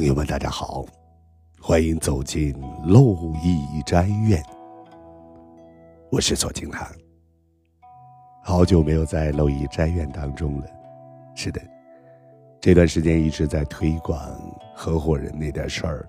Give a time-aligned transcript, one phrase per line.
[0.00, 0.86] 朋友们，大家好，
[1.60, 4.42] 欢迎走进漏益斋院。
[6.10, 6.90] 我是左金堂，
[8.42, 10.66] 好久没有在漏益斋院当中了。
[11.34, 11.60] 是的，
[12.62, 14.18] 这段时间一直在推广
[14.74, 16.08] 合伙人那点事儿，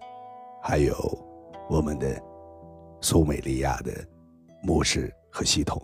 [0.63, 0.95] 还有
[1.69, 2.17] 我们的
[3.01, 3.91] 苏美利亚的
[4.63, 5.83] 模式和系统。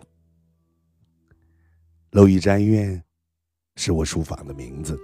[2.12, 3.04] 漏益斋院
[3.76, 4.98] 是我书房的名字。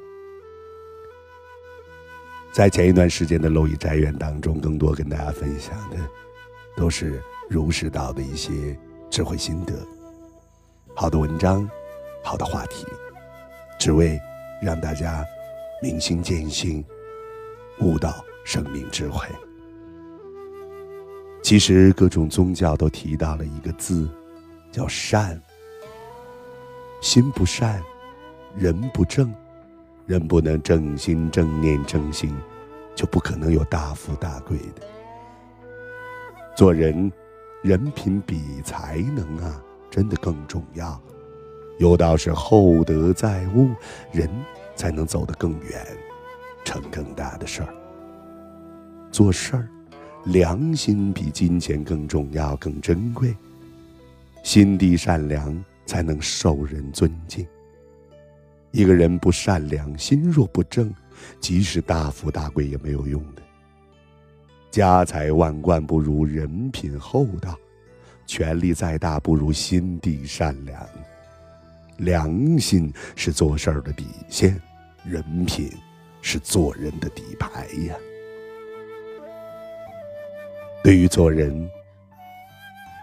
[2.55, 5.97] 在前一段时间的蝼蚁斋院当中，更多跟大家分享的
[6.77, 8.79] 都是儒释道的一些
[9.11, 9.75] 智慧心得，
[10.95, 11.69] 好的文章，
[12.23, 12.87] 好的话题，
[13.77, 14.17] 只为
[14.63, 15.25] 让大家
[15.83, 16.85] 明心见性，
[17.81, 19.27] 悟到生命智慧。
[21.43, 24.09] 其实各种宗教都提到了一个字，
[24.71, 25.43] 叫善。
[27.01, 27.83] 心不善，
[28.57, 29.35] 人不正。
[30.07, 32.35] 人不能正心正念正心，
[32.95, 34.83] 就不可能有大富大贵的。
[36.55, 37.11] 做人，
[37.63, 41.01] 人品比才能啊，真的更重要。
[41.79, 43.71] 有道是厚德载物，
[44.13, 44.29] 人
[44.77, 45.85] 才能走得更远，
[46.65, 47.75] 成更大的事儿。
[49.11, 49.69] 做事儿，
[50.25, 53.35] 良心比金钱更重要、更珍贵。
[54.43, 57.47] 心地善良，才能受人尊敬。
[58.75, 60.93] 一个人不善良，心若不正，
[61.39, 63.43] 即使大富大贵也没有用的。
[64.69, 67.57] 家财万贯不如人品厚道，
[68.27, 70.85] 权力再大不如心地善良。
[71.99, 74.61] 良心是做事儿的底线，
[75.05, 75.71] 人品
[76.21, 77.95] 是做人的底牌呀。
[80.83, 81.71] 对于做人，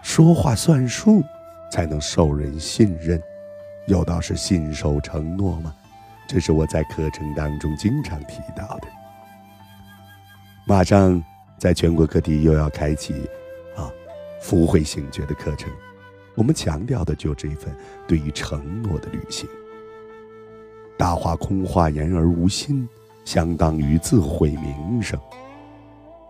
[0.02, 1.22] 说话算数，
[1.70, 3.18] 才能受人信任。
[3.86, 5.74] 有道是信守承诺吗？
[6.28, 8.88] 这是我在课程当中经常提到的。
[10.64, 11.22] 马上
[11.58, 13.28] 在全国各地又要开启
[13.76, 13.90] 啊，
[14.40, 15.70] 福慧醒觉的课程，
[16.36, 17.74] 我们强调的就这份
[18.06, 19.48] 对于承诺的履行。
[20.96, 22.88] 大话空话言而无信，
[23.24, 25.18] 相当于自毁名声；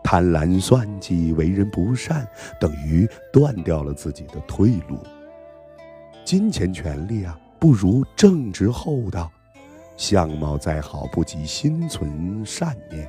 [0.03, 2.26] 贪婪算计为人不善，
[2.59, 4.99] 等于断掉了自己的退路。
[6.25, 9.31] 金钱权利啊，不如正直厚道；
[9.97, 13.09] 相貌再好，不及心存善念。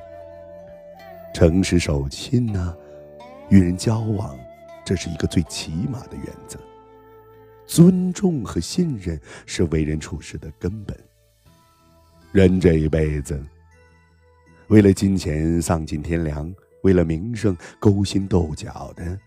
[1.34, 2.72] 诚实守信呢，
[3.48, 4.38] 与人交往，
[4.84, 6.56] 这是一个最起码的原则。
[7.66, 10.96] 尊重和信任是为人处事的根本。
[12.30, 13.44] 人这一辈子，
[14.68, 16.54] 为了金钱丧尽天良，
[16.84, 19.18] 为了名声勾心斗角的，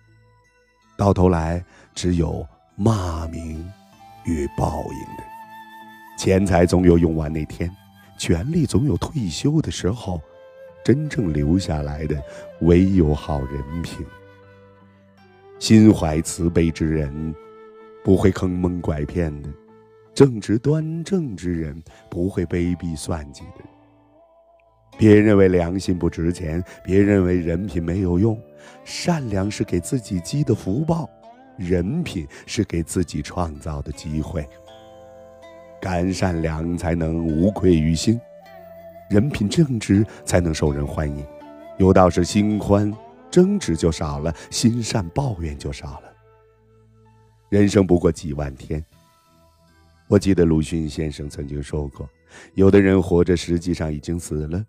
[0.98, 1.62] 到头来
[1.94, 2.48] 只有。
[2.80, 3.68] 骂名
[4.28, 5.24] 与报应的，
[6.18, 7.74] 钱财总有用完那天，
[8.20, 10.22] 权力总有退休的时候，
[10.84, 12.22] 真正留下来的
[12.62, 14.06] 唯有好人品。
[15.60, 17.34] 心怀慈悲之人，
[18.04, 19.50] 不会坑蒙拐骗的；
[20.14, 23.64] 正直端正之人，不会卑鄙算计的。
[24.98, 28.38] 别认为良心不值钱，别认为人品没有用，
[28.84, 31.10] 善良是给自己积的福报。
[31.58, 34.48] 人品是给自己创造的机会，
[35.82, 38.20] 敢善良才能无愧于心，
[39.10, 41.26] 人品正直才能受人欢迎。
[41.78, 42.94] 有道是：心宽
[43.30, 46.14] 争执就少了，心善抱怨就少了。
[47.50, 48.84] 人生不过几万天，
[50.08, 52.10] 我记得鲁迅先生曾经说过：
[52.54, 54.64] 有的人活着，实际上已经死了；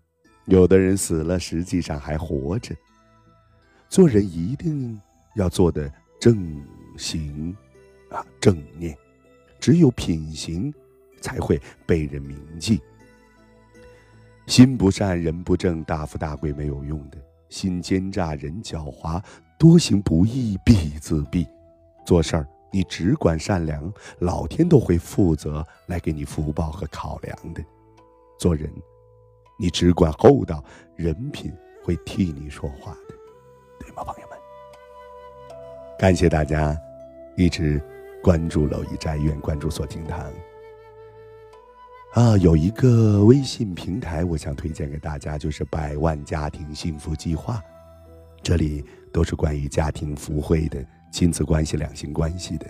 [0.45, 2.75] 有的人死了，实际上还活着。
[3.89, 4.99] 做人一定
[5.35, 6.59] 要做的正。
[6.99, 7.55] 行，
[8.09, 8.95] 啊，正念，
[9.59, 10.71] 只有品行，
[11.21, 12.81] 才会被人铭记。
[14.45, 17.17] 心不善，人不正，大富大贵没有用的。
[17.47, 19.23] 心奸诈，人狡猾，
[19.57, 21.47] 多行不义必自毙。
[22.05, 27.63] 做事儿，你只管善良，老天都会负责来给你福报和考量的。
[28.37, 28.71] 做人，
[29.57, 30.63] 你只管厚道，
[30.95, 31.51] 人品
[31.83, 33.15] 会替你说话的，
[33.79, 34.37] 对吗，朋友们？
[35.97, 36.75] 感谢大家。
[37.39, 37.81] 一直
[38.21, 40.29] 关注蝼蚁斋院，关注锁金堂。
[42.11, 47.61] 啊，有一个微信平台，我想推荐给大家，就是百万家庭幸福计划。
[48.43, 48.83] 这里
[49.13, 52.65] 都是关于家庭福慧的、亲子关系、两性关系的，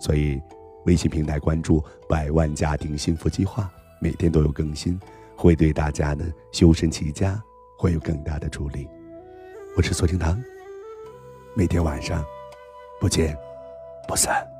[0.00, 0.40] 所以
[0.86, 4.98] 微信平台关注百万家庭幸福计划，每天都有更新，
[5.36, 7.38] 会对大家的修身齐家
[7.78, 8.88] 会有更大的助力。
[9.76, 10.42] 我是锁金堂，
[11.54, 12.24] 每天晚上
[12.98, 13.36] 不见。
[14.06, 14.53] 不散。